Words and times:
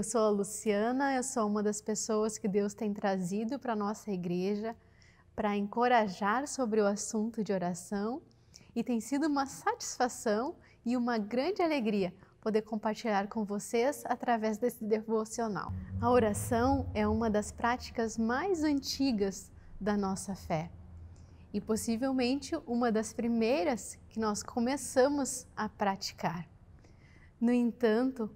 Eu 0.00 0.04
sou 0.04 0.22
a 0.22 0.30
Luciana, 0.30 1.14
eu 1.14 1.22
sou 1.22 1.46
uma 1.46 1.62
das 1.62 1.82
pessoas 1.82 2.38
que 2.38 2.48
Deus 2.48 2.72
tem 2.72 2.90
trazido 2.90 3.58
para 3.58 3.74
a 3.74 3.76
nossa 3.76 4.10
igreja 4.10 4.74
para 5.36 5.54
encorajar 5.54 6.48
sobre 6.48 6.80
o 6.80 6.86
assunto 6.86 7.44
de 7.44 7.52
oração 7.52 8.22
e 8.74 8.82
tem 8.82 8.98
sido 8.98 9.26
uma 9.26 9.44
satisfação 9.44 10.56
e 10.86 10.96
uma 10.96 11.18
grande 11.18 11.60
alegria 11.60 12.14
poder 12.40 12.62
compartilhar 12.62 13.28
com 13.28 13.44
vocês 13.44 14.02
através 14.06 14.56
desse 14.56 14.82
devocional. 14.86 15.70
A 16.00 16.10
oração 16.10 16.90
é 16.94 17.06
uma 17.06 17.28
das 17.28 17.52
práticas 17.52 18.16
mais 18.16 18.64
antigas 18.64 19.52
da 19.78 19.98
nossa 19.98 20.34
fé 20.34 20.70
e 21.52 21.60
possivelmente 21.60 22.56
uma 22.66 22.90
das 22.90 23.12
primeiras 23.12 23.98
que 24.08 24.18
nós 24.18 24.42
começamos 24.42 25.46
a 25.54 25.68
praticar. 25.68 26.48
No 27.38 27.52
entanto, 27.52 28.34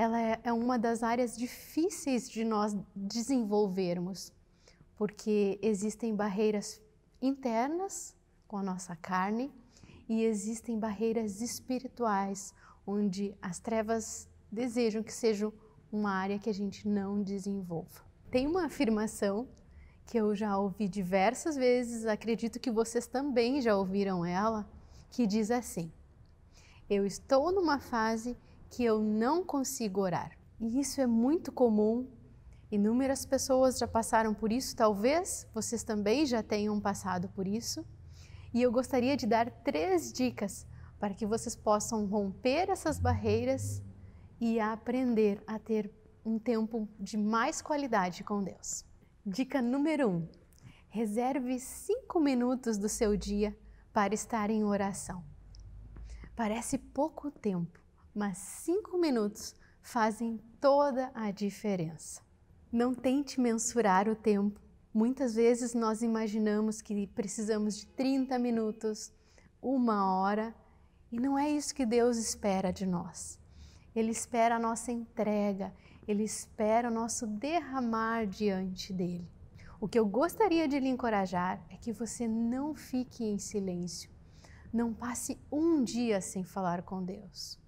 ela 0.00 0.18
é, 0.18 0.40
é 0.44 0.52
uma 0.52 0.78
das 0.78 1.02
áreas 1.02 1.36
difíceis 1.36 2.26
de 2.26 2.42
nós 2.42 2.74
desenvolvermos, 2.96 4.32
porque 4.96 5.58
existem 5.60 6.16
barreiras 6.16 6.80
internas 7.20 8.16
com 8.48 8.56
a 8.56 8.62
nossa 8.62 8.96
carne 8.96 9.52
e 10.08 10.24
existem 10.24 10.78
barreiras 10.78 11.42
espirituais 11.42 12.54
onde 12.86 13.34
as 13.42 13.58
trevas 13.58 14.26
desejam 14.50 15.02
que 15.02 15.12
seja 15.12 15.52
uma 15.92 16.12
área 16.12 16.38
que 16.38 16.48
a 16.48 16.54
gente 16.54 16.88
não 16.88 17.22
desenvolva. 17.22 18.00
Tem 18.30 18.46
uma 18.46 18.64
afirmação 18.64 19.46
que 20.06 20.16
eu 20.16 20.34
já 20.34 20.56
ouvi 20.56 20.88
diversas 20.88 21.56
vezes, 21.56 22.06
acredito 22.06 22.58
que 22.58 22.70
vocês 22.70 23.06
também 23.06 23.60
já 23.60 23.76
ouviram 23.76 24.24
ela, 24.24 24.66
que 25.10 25.26
diz 25.26 25.50
assim: 25.50 25.92
Eu 26.88 27.04
estou 27.04 27.52
numa 27.52 27.78
fase 27.78 28.34
que 28.70 28.84
eu 28.84 29.00
não 29.00 29.44
consigo 29.44 30.00
orar. 30.00 30.30
E 30.60 30.80
isso 30.80 31.00
é 31.00 31.06
muito 31.06 31.50
comum. 31.50 32.08
Inúmeras 32.70 33.26
pessoas 33.26 33.78
já 33.78 33.88
passaram 33.88 34.32
por 34.32 34.52
isso, 34.52 34.76
talvez 34.76 35.48
vocês 35.52 35.82
também 35.82 36.24
já 36.24 36.42
tenham 36.42 36.80
passado 36.80 37.28
por 37.30 37.48
isso. 37.48 37.84
E 38.54 38.62
eu 38.62 38.70
gostaria 38.70 39.16
de 39.16 39.26
dar 39.26 39.50
três 39.50 40.12
dicas 40.12 40.66
para 40.98 41.14
que 41.14 41.26
vocês 41.26 41.56
possam 41.56 42.06
romper 42.06 42.70
essas 42.70 42.98
barreiras 42.98 43.82
e 44.40 44.60
aprender 44.60 45.42
a 45.46 45.58
ter 45.58 45.92
um 46.24 46.38
tempo 46.38 46.88
de 46.98 47.16
mais 47.16 47.60
qualidade 47.60 48.22
com 48.22 48.42
Deus. 48.42 48.84
Dica 49.26 49.60
número 49.60 50.08
1: 50.08 50.16
um, 50.16 50.28
reserve 50.88 51.58
cinco 51.58 52.20
minutos 52.20 52.78
do 52.78 52.88
seu 52.88 53.16
dia 53.16 53.56
para 53.92 54.14
estar 54.14 54.50
em 54.50 54.64
oração. 54.64 55.24
Parece 56.36 56.78
pouco 56.78 57.30
tempo, 57.30 57.80
mas 58.20 58.36
cinco 58.36 58.98
minutos 58.98 59.54
fazem 59.80 60.38
toda 60.60 61.10
a 61.14 61.30
diferença. 61.30 62.20
Não 62.70 62.94
tente 62.94 63.40
mensurar 63.40 64.10
o 64.10 64.14
tempo. 64.14 64.60
Muitas 64.92 65.36
vezes 65.36 65.72
nós 65.72 66.02
imaginamos 66.02 66.82
que 66.82 67.06
precisamos 67.06 67.78
de 67.78 67.86
30 67.86 68.38
minutos, 68.38 69.10
uma 69.62 70.14
hora, 70.14 70.54
e 71.10 71.18
não 71.18 71.38
é 71.38 71.48
isso 71.48 71.74
que 71.74 71.86
Deus 71.86 72.18
espera 72.18 72.70
de 72.70 72.84
nós. 72.84 73.40
Ele 73.96 74.10
espera 74.10 74.56
a 74.56 74.60
nossa 74.60 74.92
entrega, 74.92 75.72
ele 76.06 76.22
espera 76.22 76.90
o 76.90 76.94
nosso 76.94 77.26
derramar 77.26 78.26
diante 78.26 78.92
dele. 78.92 79.26
O 79.80 79.88
que 79.88 79.98
eu 79.98 80.04
gostaria 80.04 80.68
de 80.68 80.78
lhe 80.78 80.90
encorajar 80.90 81.64
é 81.70 81.76
que 81.78 81.90
você 81.90 82.28
não 82.28 82.74
fique 82.74 83.24
em 83.24 83.38
silêncio. 83.38 84.10
Não 84.70 84.92
passe 84.92 85.40
um 85.50 85.82
dia 85.82 86.20
sem 86.20 86.44
falar 86.44 86.82
com 86.82 87.02
Deus. 87.02 87.59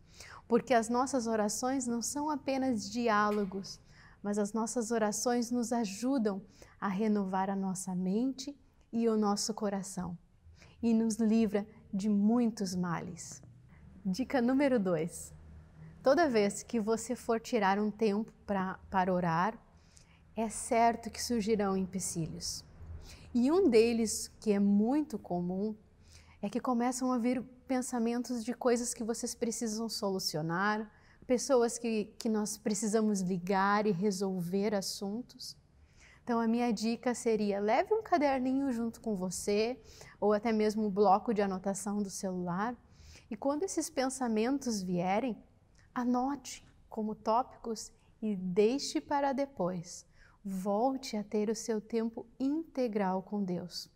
Porque 0.52 0.74
as 0.74 0.90
nossas 0.90 1.26
orações 1.26 1.86
não 1.86 2.02
são 2.02 2.28
apenas 2.28 2.90
diálogos, 2.92 3.80
mas 4.22 4.36
as 4.36 4.52
nossas 4.52 4.90
orações 4.90 5.50
nos 5.50 5.72
ajudam 5.72 6.42
a 6.78 6.88
renovar 6.88 7.48
a 7.48 7.56
nossa 7.56 7.94
mente 7.94 8.54
e 8.92 9.08
o 9.08 9.16
nosso 9.16 9.54
coração 9.54 10.14
e 10.82 10.92
nos 10.92 11.16
livra 11.16 11.66
de 11.90 12.06
muitos 12.06 12.74
males. 12.74 13.42
Dica 14.04 14.42
número 14.42 14.78
2: 14.78 15.32
Toda 16.02 16.28
vez 16.28 16.62
que 16.62 16.78
você 16.78 17.16
for 17.16 17.40
tirar 17.40 17.78
um 17.78 17.90
tempo 17.90 18.30
pra, 18.44 18.78
para 18.90 19.10
orar, 19.10 19.58
é 20.36 20.50
certo 20.50 21.08
que 21.08 21.22
surgirão 21.22 21.78
empecilhos. 21.78 22.62
E 23.32 23.50
um 23.50 23.70
deles, 23.70 24.30
que 24.38 24.52
é 24.52 24.58
muito 24.58 25.18
comum, 25.18 25.74
é 26.42 26.50
que 26.50 26.60
começam 26.60 27.12
a 27.12 27.18
vir 27.18 27.40
pensamentos 27.66 28.44
de 28.44 28.52
coisas 28.52 28.92
que 28.92 29.04
vocês 29.04 29.34
precisam 29.34 29.88
solucionar, 29.88 30.90
pessoas 31.26 31.78
que, 31.78 32.12
que 32.18 32.28
nós 32.28 32.58
precisamos 32.58 33.20
ligar 33.20 33.86
e 33.86 33.92
resolver 33.92 34.74
assuntos. 34.74 35.56
Então, 36.22 36.40
a 36.40 36.46
minha 36.48 36.70
dica 36.72 37.14
seria: 37.14 37.60
leve 37.60 37.94
um 37.94 38.02
caderninho 38.02 38.70
junto 38.72 39.00
com 39.00 39.14
você, 39.14 39.80
ou 40.20 40.32
até 40.32 40.52
mesmo 40.52 40.86
um 40.86 40.90
bloco 40.90 41.32
de 41.32 41.40
anotação 41.40 42.02
do 42.02 42.10
celular, 42.10 42.76
e 43.30 43.36
quando 43.36 43.62
esses 43.62 43.88
pensamentos 43.88 44.82
vierem, 44.82 45.40
Anote 45.94 46.64
como 46.88 47.14
tópicos 47.14 47.92
e 48.20 48.34
deixe 48.34 48.98
para 49.00 49.32
depois. 49.32 50.06
Volte 50.42 51.16
a 51.16 51.22
ter 51.22 51.50
o 51.50 51.54
seu 51.54 51.80
tempo 51.80 52.26
integral 52.40 53.22
com 53.22 53.44
Deus. 53.44 53.90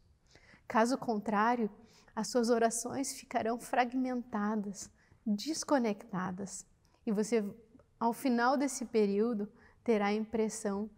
Caso 0.69 0.99
contrário, 0.99 1.71
as 2.17 2.29
suas 2.29 2.49
orações 2.49 3.13
ficarão 3.13 3.61
fragmentadas, 3.61 4.91
desconectadas, 5.25 6.67
e 7.07 7.13
você, 7.13 7.45
ao 8.01 8.13
final 8.13 8.57
desse 8.57 8.87
período, 8.87 9.49
terá 9.85 10.07
a 10.07 10.15
impressão 10.15 10.91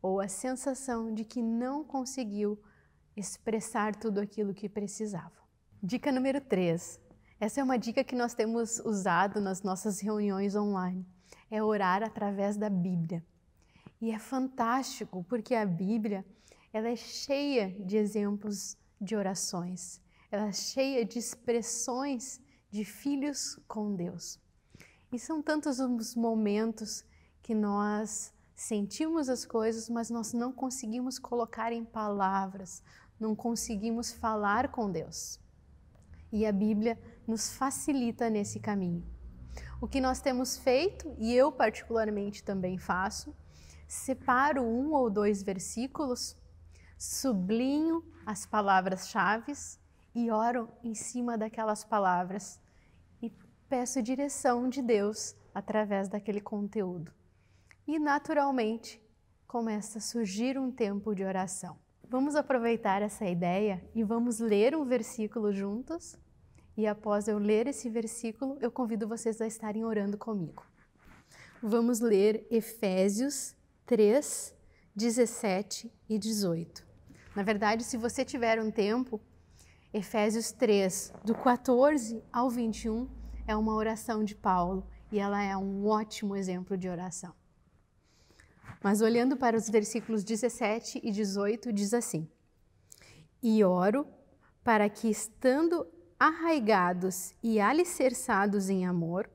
ou 0.00 0.20
a 0.20 0.28
sensação 0.28 1.12
de 1.12 1.24
que 1.24 1.42
não 1.42 1.82
conseguiu 1.82 2.62
expressar 3.16 3.96
tudo 3.96 4.20
aquilo 4.20 4.54
que 4.54 4.68
precisava. 4.68 5.32
Dica 5.82 6.12
número 6.12 6.40
3: 6.40 7.00
essa 7.38 7.60
é 7.60 7.64
uma 7.64 7.78
dica 7.78 8.02
que 8.02 8.14
nós 8.14 8.32
temos 8.32 8.78
usado 8.80 9.42
nas 9.42 9.62
nossas 9.62 10.00
reuniões 10.00 10.56
online. 10.56 11.06
É 11.50 11.62
orar 11.62 12.02
através 12.02 12.56
da 12.56 12.70
Bíblia. 12.70 13.22
E 14.00 14.10
é 14.10 14.18
fantástico 14.18 15.22
porque 15.28 15.54
a 15.54 15.66
Bíblia 15.66 16.24
ela 16.72 16.88
é 16.88 16.96
cheia 16.96 17.70
de 17.84 17.96
exemplos 17.96 18.76
de 18.98 19.14
orações. 19.14 20.00
Ela 20.36 20.48
é 20.48 20.52
cheia 20.52 21.02
de 21.02 21.18
expressões 21.18 22.42
de 22.70 22.84
filhos 22.84 23.58
com 23.66 23.96
Deus. 23.96 24.38
E 25.10 25.18
são 25.18 25.40
tantos 25.40 25.80
os 25.80 26.14
momentos 26.14 27.02
que 27.42 27.54
nós 27.54 28.34
sentimos 28.54 29.30
as 29.30 29.46
coisas, 29.46 29.88
mas 29.88 30.10
nós 30.10 30.34
não 30.34 30.52
conseguimos 30.52 31.18
colocar 31.18 31.72
em 31.72 31.86
palavras, 31.86 32.82
não 33.18 33.34
conseguimos 33.34 34.12
falar 34.12 34.70
com 34.70 34.90
Deus. 34.90 35.40
E 36.30 36.44
a 36.44 36.52
Bíblia 36.52 37.00
nos 37.26 37.54
facilita 37.54 38.28
nesse 38.28 38.60
caminho. 38.60 39.06
O 39.80 39.88
que 39.88 40.02
nós 40.02 40.20
temos 40.20 40.58
feito, 40.58 41.16
e 41.16 41.34
eu 41.34 41.50
particularmente 41.50 42.44
também 42.44 42.76
faço, 42.76 43.34
separo 43.88 44.62
um 44.62 44.92
ou 44.92 45.08
dois 45.08 45.42
versículos, 45.42 46.36
sublinho 46.98 48.04
as 48.26 48.44
palavras-chave 48.44 49.54
e 50.16 50.30
oro 50.30 50.66
em 50.82 50.94
cima 50.94 51.36
daquelas 51.36 51.84
palavras 51.84 52.58
e 53.20 53.30
peço 53.68 54.02
direção 54.02 54.66
de 54.66 54.80
Deus 54.80 55.36
através 55.54 56.08
daquele 56.08 56.40
conteúdo. 56.40 57.12
E 57.86 57.98
naturalmente 57.98 58.98
começa 59.46 59.98
a 59.98 60.00
surgir 60.00 60.58
um 60.58 60.72
tempo 60.72 61.14
de 61.14 61.22
oração. 61.22 61.78
Vamos 62.08 62.34
aproveitar 62.34 63.02
essa 63.02 63.26
ideia 63.26 63.84
e 63.94 64.02
vamos 64.02 64.38
ler 64.40 64.74
um 64.74 64.86
versículo 64.86 65.52
juntos 65.52 66.16
e 66.78 66.86
após 66.86 67.28
eu 67.28 67.36
ler 67.36 67.66
esse 67.66 67.90
versículo, 67.90 68.56
eu 68.62 68.70
convido 68.70 69.06
vocês 69.06 69.38
a 69.42 69.46
estarem 69.46 69.84
orando 69.84 70.16
comigo. 70.16 70.64
Vamos 71.62 72.00
ler 72.00 72.46
Efésios 72.50 73.54
3, 73.84 74.54
17 74.94 75.92
e 76.08 76.18
18. 76.18 76.86
Na 77.34 77.42
verdade, 77.42 77.84
se 77.84 77.98
você 77.98 78.24
tiver 78.24 78.58
um 78.62 78.70
tempo, 78.70 79.20
Efésios 79.96 80.52
3, 80.52 81.10
do 81.24 81.34
14 81.34 82.22
ao 82.30 82.50
21, 82.50 83.08
é 83.46 83.56
uma 83.56 83.72
oração 83.72 84.22
de 84.22 84.34
Paulo 84.34 84.86
e 85.10 85.18
ela 85.18 85.42
é 85.42 85.56
um 85.56 85.86
ótimo 85.86 86.36
exemplo 86.36 86.76
de 86.76 86.86
oração. 86.86 87.32
Mas 88.84 89.00
olhando 89.00 89.38
para 89.38 89.56
os 89.56 89.70
versículos 89.70 90.22
17 90.22 91.00
e 91.02 91.10
18, 91.10 91.72
diz 91.72 91.94
assim: 91.94 92.28
E 93.42 93.64
oro 93.64 94.06
para 94.62 94.86
que, 94.90 95.08
estando 95.08 95.86
arraigados 96.20 97.32
e 97.42 97.58
alicerçados 97.58 98.68
em 98.68 98.84
amor, 98.84 99.30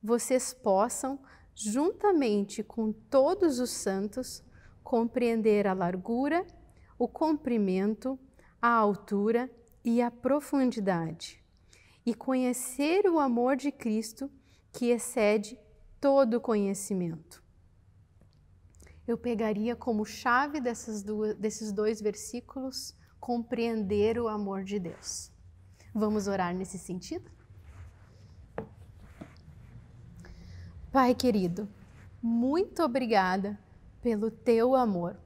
vocês 0.00 0.54
possam, 0.54 1.18
juntamente 1.52 2.62
com 2.62 2.92
todos 2.92 3.58
os 3.58 3.70
santos, 3.70 4.40
compreender 4.84 5.66
a 5.66 5.72
largura, 5.72 6.46
o 6.96 7.08
comprimento, 7.08 8.16
a 8.62 8.70
altura 8.70 9.50
e 9.86 10.02
a 10.02 10.10
profundidade, 10.10 11.40
e 12.04 12.12
conhecer 12.12 13.08
o 13.08 13.20
amor 13.20 13.54
de 13.54 13.70
Cristo 13.70 14.28
que 14.72 14.86
excede 14.86 15.56
todo 16.00 16.40
conhecimento. 16.40 17.40
eu 19.06 19.16
pegaria 19.16 19.76
como 19.76 20.04
chave 20.04 20.60
duas, 21.04 21.36
desses 21.36 21.70
dois 21.70 22.00
versículos 22.00 22.96
compreender 23.20 24.18
o 24.18 24.26
amor 24.26 24.64
de 24.64 24.80
Deus. 24.80 25.30
Vamos 25.94 26.26
orar 26.26 26.52
nesse 26.52 26.76
sentido? 26.76 27.30
Pai 30.90 31.14
querido, 31.14 31.68
muito 32.20 32.82
obrigada 32.82 33.56
pelo 34.02 34.32
teu 34.32 34.74
amor. 34.74 35.16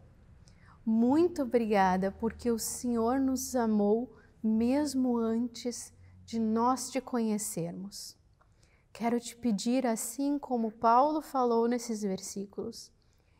Muito 0.84 1.42
obrigada 1.42 2.12
porque 2.12 2.50
o 2.50 2.58
Senhor 2.58 3.18
nos 3.18 3.56
amou 3.56 4.19
mesmo 4.42 5.16
antes 5.18 5.92
de 6.24 6.38
nós 6.38 6.90
te 6.90 7.00
conhecermos. 7.00 8.16
Quero 8.92 9.20
te 9.20 9.36
pedir, 9.36 9.86
assim 9.86 10.38
como 10.38 10.70
Paulo 10.70 11.20
falou 11.20 11.68
nesses 11.68 12.02
versículos, 12.02 12.92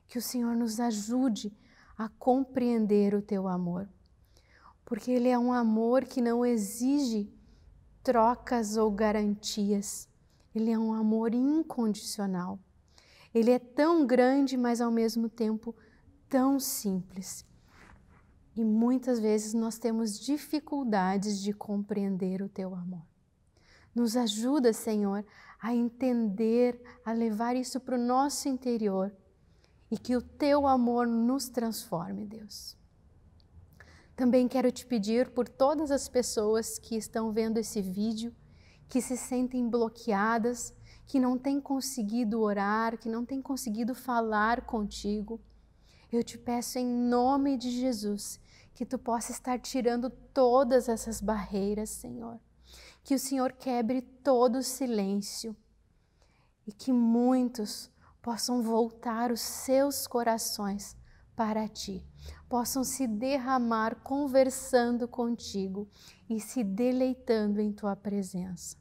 que 0.07 0.19
o 0.19 0.23
Senhor 0.23 0.57
nos 0.57 0.81
ajude 0.81 1.57
a 1.97 2.09
compreender 2.09 3.15
o 3.15 3.23
teu 3.23 3.47
amor, 3.47 3.89
porque 4.85 5.11
ele 5.11 5.29
é 5.29 5.39
um 5.39 5.53
amor 5.53 6.05
que 6.05 6.21
não 6.21 6.45
exige 6.47 7.33
trocas 8.03 8.77
ou 8.77 8.91
garantias, 8.91 10.09
ele 10.55 10.71
é 10.71 10.79
um 10.79 10.93
amor 10.93 11.35
incondicional. 11.35 12.59
Ele 13.33 13.53
é 13.53 13.59
tão 13.59 14.05
grande, 14.05 14.57
mas 14.57 14.81
ao 14.81 14.91
mesmo 14.91 15.29
tempo 15.29 15.75
tão 16.29 16.59
simples. 16.59 17.45
E 18.57 18.65
muitas 18.65 19.21
vezes 19.21 19.55
nós 19.55 19.79
temos 19.79 20.19
dificuldades 20.19 21.41
de 21.41 21.53
compreender 21.53 22.43
o 22.43 22.49
teu 22.49 22.75
amor. 22.75 23.03
Nos 23.95 24.17
ajuda, 24.17 24.73
Senhor, 24.73 25.25
a 25.61 25.75
entender, 25.75 26.81
a 27.05 27.13
levar 27.13 27.57
isso 27.57 27.81
para 27.81 27.97
o 27.97 28.03
nosso 28.03 28.49
interior 28.49 29.13
e 29.91 29.99
que 29.99 30.17
o 30.17 30.23
teu 30.23 30.67
amor 30.67 31.07
nos 31.07 31.49
transforme, 31.49 32.25
Deus. 32.25 32.77
Também 34.15 34.47
quero 34.47 34.71
te 34.71 34.87
pedir 34.87 35.31
por 35.31 35.49
todas 35.49 35.91
as 35.91 36.09
pessoas 36.09 36.79
que 36.79 36.95
estão 36.95 37.33
vendo 37.33 37.59
esse 37.59 37.81
vídeo, 37.81 38.35
que 38.89 39.01
se 39.01 39.17
sentem 39.17 39.69
bloqueadas, 39.69 40.75
que 41.07 41.19
não 41.19 41.39
têm 41.39 41.61
conseguido 41.61 42.41
orar, 42.41 42.99
que 42.99 43.09
não 43.09 43.25
têm 43.25 43.41
conseguido 43.41 43.95
falar 43.95 44.61
contigo. 44.63 45.41
Eu 46.13 46.25
te 46.25 46.37
peço 46.37 46.79
em 46.79 46.87
nome 46.87 47.57
de 47.57 47.71
Jesus 47.71 48.41
que 48.75 48.85
tu 48.85 48.99
possa 48.99 49.31
estar 49.31 49.61
tirando 49.61 50.11
todas 50.11 50.89
essas 50.89 51.21
barreiras, 51.21 51.91
Senhor. 51.91 52.41
Que 53.05 53.15
o 53.15 53.19
Senhor 53.19 53.53
quebre 53.53 54.03
todo 54.03 54.59
o 54.59 54.63
silêncio 54.63 55.57
e 56.67 56.73
que 56.73 56.93
muitos 56.93 57.91
possam 58.21 58.63
voltar 58.63 59.31
os 59.31 59.41
seus 59.41 60.07
corações 60.07 60.97
para 61.37 61.69
ti, 61.69 62.05
possam 62.49 62.85
se 62.85 63.07
derramar 63.07 64.03
conversando 64.03 65.09
contigo 65.09 65.89
e 66.29 66.41
se 66.41 66.63
deleitando 66.63 67.61
em 67.61 67.73
tua 67.73 67.97
presença. 67.97 68.77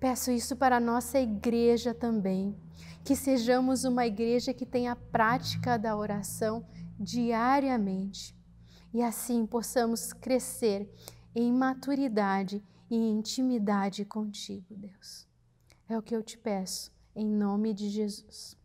Peço 0.00 0.30
isso 0.32 0.56
para 0.56 0.78
a 0.78 0.80
nossa 0.80 1.20
igreja 1.20 1.94
também, 1.94 2.56
que 3.04 3.14
sejamos 3.14 3.84
uma 3.84 4.06
igreja 4.06 4.52
que 4.52 4.66
tenha 4.66 4.92
a 4.92 4.96
prática 4.96 5.78
da 5.78 5.94
oração 5.94 6.66
diariamente 6.98 8.34
e 8.92 9.02
assim 9.02 9.46
possamos 9.46 10.12
crescer 10.12 10.90
em 11.34 11.52
maturidade 11.52 12.62
e 12.90 12.96
intimidade 12.96 14.04
contigo, 14.04 14.74
Deus. 14.74 15.28
É 15.88 15.96
o 15.96 16.02
que 16.02 16.14
eu 16.14 16.22
te 16.22 16.36
peço 16.36 16.92
em 17.14 17.26
nome 17.26 17.72
de 17.72 17.88
Jesus. 17.88 18.56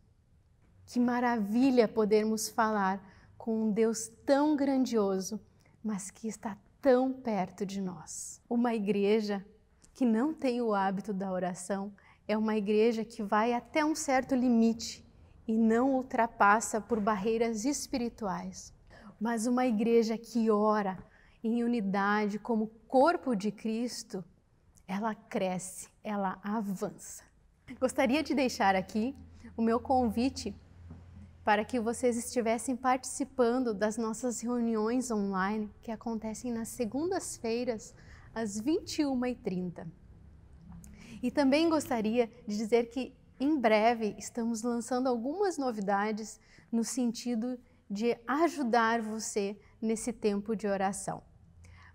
Que 0.86 0.98
maravilha 0.98 1.86
podermos 1.86 2.48
falar 2.48 3.00
com 3.36 3.64
um 3.64 3.72
Deus 3.72 4.10
tão 4.24 4.56
grandioso, 4.56 5.40
mas 5.82 6.10
que 6.10 6.26
está 6.28 6.58
tão 6.80 7.12
perto 7.12 7.64
de 7.64 7.80
nós. 7.80 8.40
Uma 8.48 8.74
igreja 8.74 9.44
que 9.96 10.04
não 10.04 10.34
tem 10.34 10.60
o 10.60 10.74
hábito 10.74 11.14
da 11.14 11.32
oração 11.32 11.90
é 12.28 12.36
uma 12.36 12.54
igreja 12.54 13.02
que 13.02 13.22
vai 13.22 13.54
até 13.54 13.82
um 13.82 13.94
certo 13.94 14.34
limite 14.34 15.02
e 15.48 15.56
não 15.56 15.94
ultrapassa 15.94 16.78
por 16.78 17.00
barreiras 17.00 17.64
espirituais. 17.64 18.74
Mas 19.18 19.46
uma 19.46 19.64
igreja 19.64 20.18
que 20.18 20.50
ora 20.50 20.98
em 21.42 21.64
unidade 21.64 22.38
como 22.38 22.66
corpo 22.86 23.34
de 23.34 23.50
Cristo, 23.50 24.22
ela 24.86 25.14
cresce, 25.14 25.88
ela 26.04 26.38
avança. 26.42 27.24
Gostaria 27.80 28.22
de 28.22 28.34
deixar 28.34 28.76
aqui 28.76 29.16
o 29.56 29.62
meu 29.62 29.80
convite 29.80 30.54
para 31.42 31.64
que 31.64 31.80
vocês 31.80 32.18
estivessem 32.18 32.76
participando 32.76 33.72
das 33.72 33.96
nossas 33.96 34.42
reuniões 34.42 35.10
online 35.10 35.70
que 35.80 35.90
acontecem 35.90 36.52
nas 36.52 36.68
segundas-feiras 36.68 37.94
às 38.36 38.60
21h30. 38.60 39.86
E 41.22 41.30
também 41.30 41.70
gostaria 41.70 42.30
de 42.46 42.54
dizer 42.54 42.90
que 42.90 43.16
em 43.40 43.58
breve 43.58 44.14
estamos 44.18 44.62
lançando 44.62 45.08
algumas 45.08 45.56
novidades 45.56 46.38
no 46.70 46.84
sentido 46.84 47.58
de 47.90 48.14
ajudar 48.26 49.00
você 49.00 49.58
nesse 49.80 50.12
tempo 50.12 50.54
de 50.54 50.66
oração. 50.66 51.22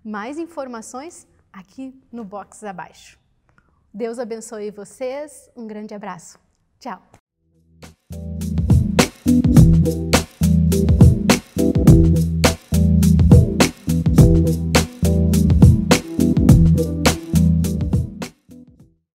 Mais 0.04 0.40
informações 0.40 1.28
aqui 1.54 1.94
no 2.12 2.26
box 2.26 2.64
abaixo. 2.64 3.20
Deus 3.94 4.18
abençoe 4.18 4.72
vocês. 4.72 5.52
Um 5.56 5.68
grande 5.68 5.94
abraço. 5.94 6.40
Tchau. 6.80 7.21